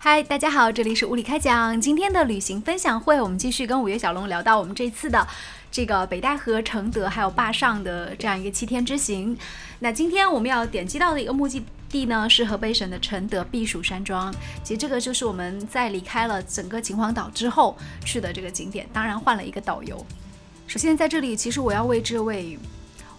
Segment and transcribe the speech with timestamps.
[0.00, 1.78] 嗨，大家好，这里是物理开讲。
[1.80, 5.26] 今天的旅行分享会，我们继续跟五月小龙聊到我们这次的
[5.72, 9.36] 这个北戴河、承德还有坝上的这样一个七天之行。
[9.80, 14.32] 那今天我们要点击到的一个目的地呢，是河北省的承德避暑山庄。
[14.62, 20.06] 其实这个就是我们在离开了整个秦皇岛之后去的这个景点，当然换了一个导游。
[20.68, 22.56] 首先在这里，其实我要为这位。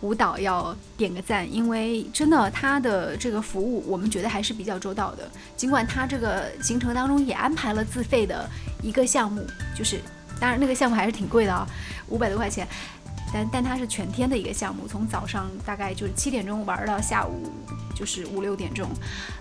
[0.02, 5.30] 舞蹈要点个赞，因为真的他的这个服务我们觉得还是比较周到的。
[5.57, 8.50] 尽管他这个行程当中也安排了自费的
[8.82, 9.46] 一个项目，
[9.76, 10.00] 就是
[10.40, 11.68] 当然那个项目还是挺贵的啊，
[12.07, 12.68] 五百多块钱。
[13.33, 17.51] 但但它是全天的一个项目，从早上大概就是七点钟玩到下午
[17.96, 18.89] 就是五六点钟，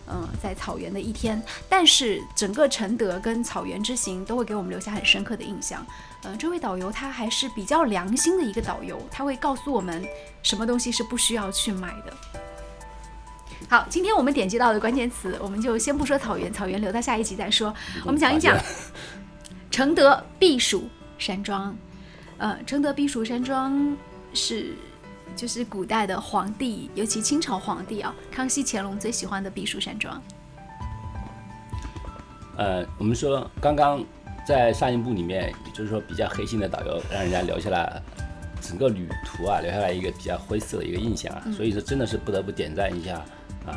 [0.06, 1.42] 嗯，在草原的一天。
[1.68, 5.84] 但是整个承德跟草原之行都会给我们留下很深刻的印象。
[6.24, 10.04] 嗯，这位导游他还是比较良心的一个导游，他会告诉我们
[10.42, 12.12] 什么东西是不需要去买的。
[13.68, 17.74] 好，今天我们点击到的关键词，我们就先不说草原，草原留到下一集再说。
[18.04, 18.58] 我们讲一讲
[19.70, 21.76] 承德避暑山庄。
[22.38, 23.96] 呃，承德避暑山庄
[24.32, 24.72] 是
[25.36, 30.22] 就是古代的皇帝，尤其清朝皇帝啊，康熙、乾隆最喜欢的避暑山庄。
[32.56, 34.04] 呃，我们说刚刚。
[34.46, 38.02] 在上一部里面，就是说比较黑心的导游，让人家留下了
[38.62, 41.44] 整个旅途啊，留下来一个比较灰色的一个印象啊。
[41.54, 43.16] 所以说真的是不得不点赞一下
[43.66, 43.76] 啊，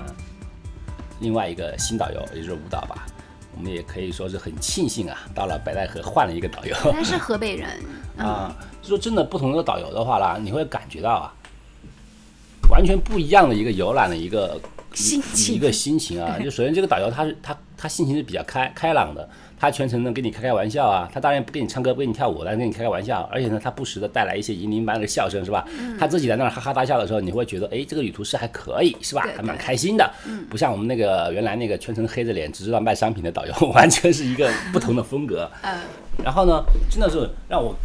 [1.20, 3.06] 另外一个新导游，也就是舞蹈吧。
[3.55, 6.75] 我们也可以说是很庆幸啊，到了北戴河换了一个导游。
[6.91, 7.69] 他是河北人
[8.17, 8.55] 啊。
[8.81, 11.33] 就说真的，不同的导游的话啦，你会感觉到啊，
[12.69, 14.59] 完全不一样的一个游览的一个
[14.94, 16.38] 心情，一个心情啊。
[16.39, 19.28] 就首先这个导游他是他他心情是比较开开朗的。
[19.61, 25.64] 他全程能跟你开开玩笑啊，他当然不跟你唱歌，不跟你跳舞，但是跟你开开玩笑，而且呢，他不时的带来一些银铃般的笑声，是吧？
[26.00, 29.22] 他自己在那儿哈哈大笑的时候，你会觉得，哎，这个旅途是还可以，是吧？
[29.38, 30.11] 还蛮开心的。
[30.50, 35.48] 不像我们那个原来那个全程黑着脸只知道卖商品的导游，完全是一个不同的风格。
[35.61, 35.77] 嗯。
[36.23, 37.76] 然后呢，真的是让我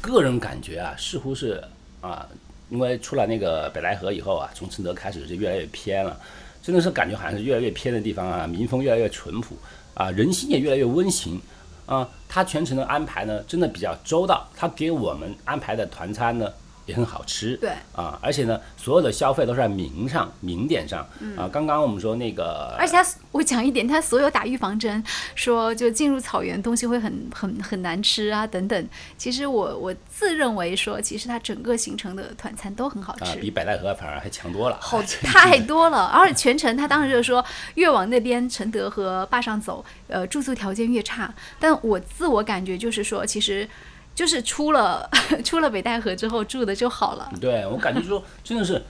[0.00, 1.62] 个人感觉啊，似乎是
[2.00, 2.26] 啊，
[2.70, 6.18] 因为出了那个北戴河以后啊，从承德开始就越来越偏了，
[6.66, 9.56] 真的是感觉好像是越来越偏的地方啊，民风越来越淳朴。
[9.94, 11.40] 啊，人心也越来越温情，
[11.86, 16.52] 啊，他全程的安排呢，真的比较周到，他给我们安排的团餐呢。
[16.86, 21.00] 也很好吃，对啊，而且呢，所有的消费都是在名上、名点上
[21.36, 21.48] 啊。
[21.52, 25.02] 刚刚我们说那个，而且他，我讲一点，他所有打预防针，
[25.34, 28.88] 说就进入草原东西会很很很难吃啊等等。
[29.18, 36.06] 其实我我自认为说，其实他整个行程的团餐都很好吃，比北戴河反而还强多了，好 太多了。
[36.06, 37.44] 而且全程他当时就是说，
[37.74, 41.34] 越往那边承德和坝上走，呃，住宿条件越差。
[41.58, 43.68] 但我自我感觉就是说，其实。
[44.16, 45.08] 就是出了
[45.44, 47.30] 出了北戴河之后住的就好了。
[47.38, 48.82] 对我感觉说真的是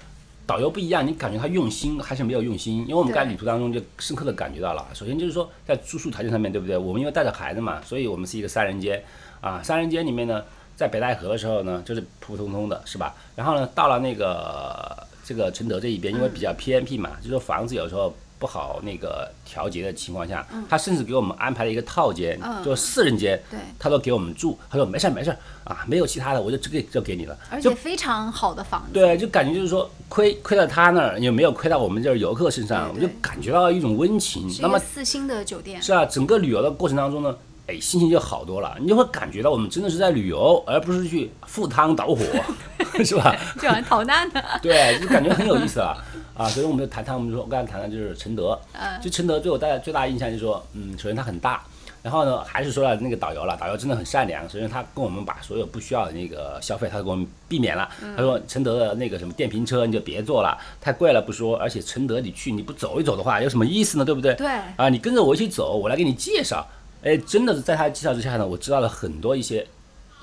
[0.46, 2.78] 导游不一样，你感觉他用心还是没有用心？
[2.82, 4.86] 因为我们在旅途当中就深刻的感觉到了。
[4.94, 6.78] 首先就是说在住宿条件上面对不对？
[6.78, 9.02] 我们因为带着孩子嘛，所以我们是一个三人间
[9.40, 9.60] 啊。
[9.62, 10.44] 三人间里面呢，
[10.76, 13.12] 在北戴河的时候呢，就是普普通通的是吧？
[13.34, 18.14] 然后呢，到了那个这个承德这一边，因为比较偏僻嘛，就说房子有时候。
[18.38, 23.40] 不好那个调节的情况下，他甚至给我们安排了一个套间，就四人间，
[23.78, 24.58] 他都给我们住。
[24.70, 27.36] 他说没事儿没事儿啊，没有其他的，我就这个就给你了。
[27.50, 28.92] 而且非常好的房子。
[28.92, 34.46] 对，就感觉就是说亏亏到他那儿，也没有亏到我们这儿游客身上，我就感觉到一种温情。
[34.60, 35.80] 那么四星的酒店。
[35.80, 37.34] 是啊，整个旅游的过程当中呢，
[37.68, 38.76] 哎，心情就好多了。
[38.80, 42.22] 你就会感觉到我们真的是在旅游，而不是去赴汤蹈火，
[43.04, 43.34] 是吧？
[43.56, 44.42] 就像逃难的。
[44.62, 45.96] 对，就感觉很有意思啊。
[46.36, 48.58] 啊，所以我们就谈谈，我们说我刚才谈的就是承德，
[49.02, 51.62] 就承德对我带来最大的印象就是说，嗯，首先它很大，
[52.02, 57.88] 然后呢，还是说了那个导游了，导游真的很善良，首先他跟我们把所有不需要的那个消费，他给我们避免了。
[58.14, 64.04] 他说承德的那个什么电瓶车你就别坐了，太贵了不说，而且承德你去你不走一走的话，有什么意思呢？
[64.04, 64.34] 对不对？
[64.34, 64.46] 对。
[64.76, 66.66] 啊，你跟着我一起走，我来给你介绍。
[67.02, 69.66] 哎，真的是在他介绍之下呢，我知道了很多一些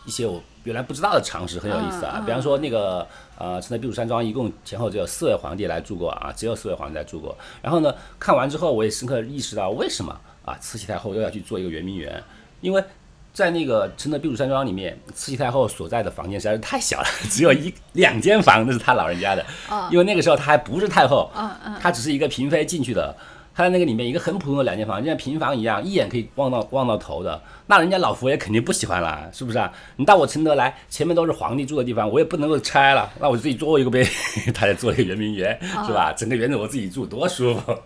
[0.05, 2.21] 一些我原来不知道的常识，很有意思啊。
[2.25, 3.07] 比方说那个。
[3.35, 7.35] 呃，承德避暑山庄一共前后只有四位皇帝来住过啊，只有四位皇帝来住过。
[7.63, 12.23] 然后呢，看完之后我也深刻意识到为什么啊，慈禧太后又要去做一个圆明园，
[12.61, 12.81] 因为
[13.33, 19.43] 在那个承德避暑山庄里面，慈禧太后所在的房间实在是太小了， 只有一两间房，那是她老人家的。
[19.89, 21.29] 因为那个时候她还不是太后，
[21.81, 23.13] 她只是一个嫔妃进去的。
[23.55, 27.39] 他在那个里面一个很普通的两间房，就像平房一样，一眼可以望到望到头的。
[27.67, 29.71] 那人家老佛爷肯定不喜欢了，是不是啊？
[29.95, 34.03] 你到我承德来，前面都是皇帝住的地方，我也不能够拆了，那我自己做一个呗。
[34.55, 36.11] 他在做一个圆明园，是吧？
[36.11, 37.77] 整个园子我自己住，多舒服。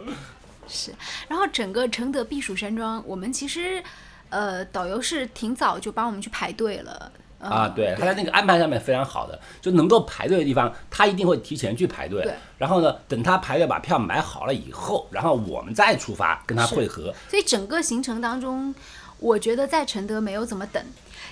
[0.67, 0.93] 是。
[1.27, 3.83] 然后整个承德避暑山庄，我们其实，
[4.29, 7.11] 呃，导游是挺早就帮我们去排队了。
[7.39, 12.23] 啊，对，他在那个安排上面非常好的，就能够排队的地方，他一定会提前去排队。
[12.23, 12.33] 对。
[12.57, 17.13] 然后呢，等他排队把票买好了以后，然后我们再出发跟他会合。
[17.29, 18.73] 所以整个行程当中，
[19.19, 20.83] 我觉得在承德没有怎么等。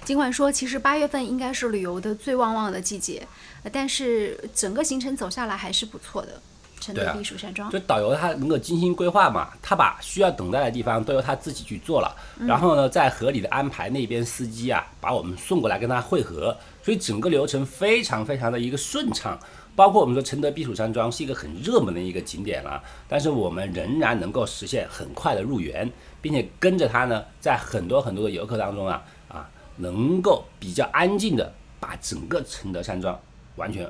[0.04, 3.28] 尽管说，其实八月份应该是旅游的最旺旺的季节，
[3.72, 6.40] 但是整个行程走下来还是不错的。
[6.80, 12.16] 承德避暑山庄，就导游他能够精心规划嘛，他把需要等待的地方都由他自己去做了，
[12.48, 19.40] 然后呢，再合理的安排那边司机啊，把我们送过来跟他汇合，所以整个流程非常非常的一个顺畅。
[19.76, 25.92] 包括我们说承德避暑山庄是一个很热门的一个景点了，但是我们仍然能够实现很快的入园，
[26.22, 33.20] 并且跟着他呢，在很多很多的游客当中啊啊，能够比较安静的把整个承德山庄
[33.58, 33.86] 完全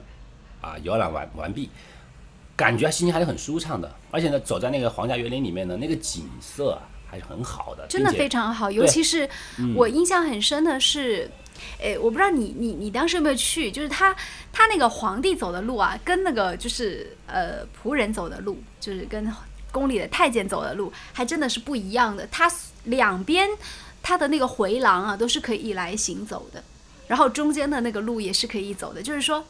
[0.60, 1.70] 啊游览完完毕。
[2.56, 8.72] 感觉心情还是很舒畅的，而且呢，走在那个皇家园林里面呢，那个景色还是很好的，真的非常好。
[8.72, 9.30] 尤其是
[9.76, 11.30] 我印象很深的是，
[11.80, 14.16] 诶，我不知道你你你当时有没有去，就是他
[14.54, 19.30] 他那个皇帝走的路啊，跟那个就是呃仆人走的路，就是跟
[19.72, 22.26] 宫里的太监走的路，还真的是不一样的。
[22.28, 22.50] 他
[22.86, 23.50] 两边
[24.02, 26.64] 他的那个回廊啊，都是可以一来行走的，
[27.08, 29.44] 然后中间的那个路也是可以走的，就是说。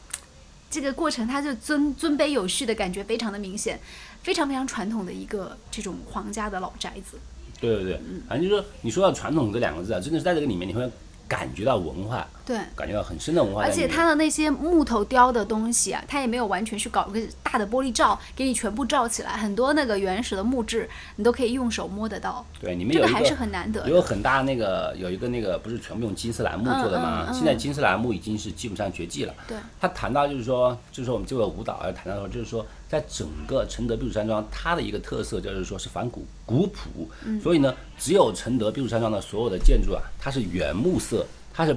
[0.76, 3.80] 这个过程，它就尊尊卑有序的感觉非常的明显，
[4.22, 7.18] 非常非常传统的一个这种皇家的老宅子。
[7.62, 10.90] 对对对，反正就是说，你说到传统这两个字啊，真的是在这个里面你会。
[11.28, 13.64] 感觉到文化，对，感觉到很深的文化。
[13.64, 19.32] 而且它的那些木头雕的东西啊，它也没有完全去搞个大的玻璃罩，给你全部罩起来。
[19.32, 22.46] 很多那个原始的木质，你都可以用手摸得到。
[22.60, 23.90] 对，你们有一个还是很难得。
[23.90, 27.32] 有很大那个，有一个那个不是全部用金丝楠木做的吗？
[27.34, 29.34] 现在金丝楠木已经是基本上绝迹了。
[29.48, 29.58] 对。
[29.82, 32.66] 他谈到就是说，就是说我们这个舞蹈要谈到说，就是说。
[32.88, 37.10] 在整个承德避暑山庄，它的一个特色就是说是仿古古朴，
[37.42, 41.76] 所以呢，只有承德避暑山庄的所有的建筑啊，它是原木色，它是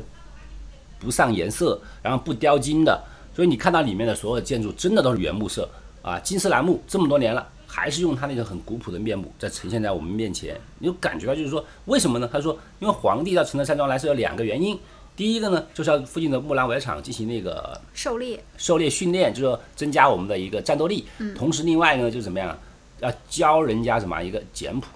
[1.01, 3.03] 不上颜色，然后不雕金的，
[3.35, 5.69] 所以你看到里面的所有建筑真的都是原木色
[6.03, 12.29] 啊，金丝楠木这么多年了，还是用它那个很古朴的面目在呈现在我们面前，你就感觉到就是说为什么呢？
[12.31, 14.79] 他说，因为皇帝到承德山庄来是有两个原因。
[15.19, 21.05] 第一个呢，就是要附近的木兰围场进行那个狩猎、狩猎训练，就是说增加我们的一个战斗力。
[21.19, 21.35] 嗯。
[21.35, 22.57] 同时，另外呢，就是怎么样，
[23.01, 24.87] 要教人家什么一个简朴。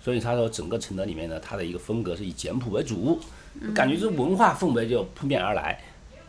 [0.00, 3.18] 所以他说，整个承德里面呢，它的一个风格是以简朴为主，
[3.74, 5.82] 感觉这文化氛围就扑面而来。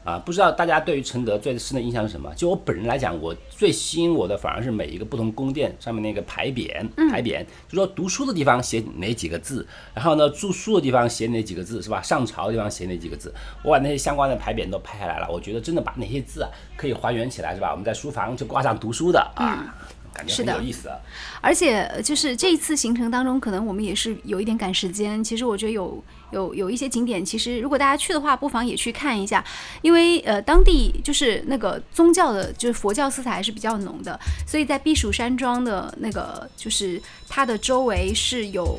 [0.04, 2.34] 啊，不知道大家对于承德最深的印象是什么？
[2.36, 12.02] 就我本人来讲，我最吸引我的反而是每一个不同宫殿上面那个牌匾，牌匾，就说读书的地方写哪几个字，然后呢住宿的地方写哪几个字，是吧？
[12.02, 13.34] 上朝的地方写哪几个字，
[13.64, 15.30] 我把那些相关的牌匾都拍下来了。
[15.32, 17.72] 我觉得真的把那些字啊可以还原起来，是吧？
[17.72, 19.74] 我们在书房就挂上读书的啊。
[20.14, 20.98] 感觉很有意思啊！
[21.42, 25.24] 而且就是这一次行程当中，可能我们也是有一点赶时间。
[25.24, 29.44] 其实我觉得有有有一些景点，其实如果大家去的话，不妨也去看一下，
[29.82, 34.20] 因为呃当地就是那个宗教的，就是佛教色彩还是比较浓的。
[34.48, 38.78] 所以在避暑山庄的那个，就是它的周围是有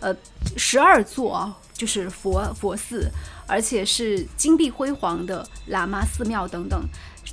[0.00, 0.14] 呃
[0.56, 3.10] 十二座就是佛佛寺，
[3.46, 6.82] 而且是金碧辉煌的喇嘛寺庙等等。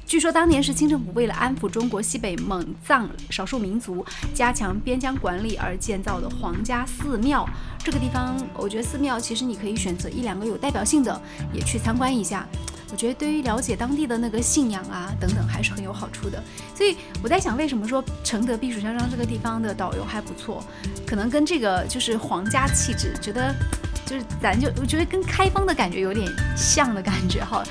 [0.08, 7.46] 据说当年是清政府为了安抚中国西北蒙藏少数民族，加强边疆管理而建造的皇家寺庙。
[7.84, 11.22] 这个地方，我觉得寺庙其实你可以选择一两个有代表性的，
[11.54, 12.48] 也去参观一下。
[12.90, 16.42] 我觉得对于了解当地的那个信仰啊等等，还是很有好处的。
[16.74, 20.64] 所以我在想，为什么说承德避暑山庄这个地方的导游还不错？
[21.06, 23.54] 可能跟这个就是皇家气质，觉得
[24.06, 27.62] 就是咱就我觉得跟开封的感觉有点像的感觉哈。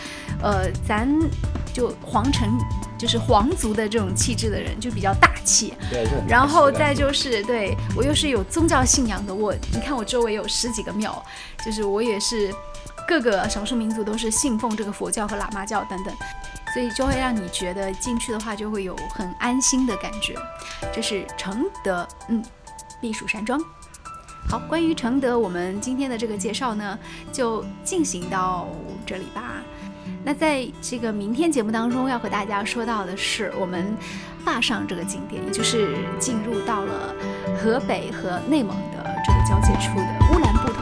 [0.42, 1.08] 呃，咱。
[1.76, 2.58] 就皇城，
[2.96, 5.74] 就是皇族的这种气质的人，就比较大气。
[5.90, 11.22] 对，然后再就是，对我又是有宗教信仰的，我你看我周围有十几个庙，
[11.62, 12.50] 就是我也是
[13.06, 16.14] 各个少数民族都是信奉这个佛教和喇嘛教等等，
[16.72, 20.34] 所以就会让你觉得进去的话就会有很安心的感觉。
[20.94, 22.42] 这是承德，嗯，
[23.02, 23.60] 避暑山庄。
[24.48, 26.98] 好，关于承德，我们今天的这个介绍呢，
[27.30, 28.66] 就进行到
[29.04, 29.56] 这里吧。
[30.26, 33.96] 那在这个明天节目当中要和大家说到的是，我们
[34.44, 37.14] 坝上这个景点，也就是进入到了
[37.62, 40.75] 河北和内蒙的这个交界处的乌兰布。